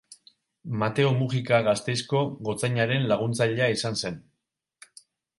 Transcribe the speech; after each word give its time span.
Mateo 0.83 1.09
Mujika 1.17 1.59
Gasteizko 1.67 2.21
gotzainaren 2.47 3.05
laguntzailea 3.11 3.67
izan 3.75 3.99
zen. 4.03 4.17